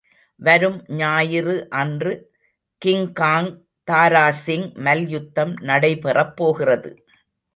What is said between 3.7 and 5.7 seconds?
தாராசிங் மல்யுத்தம்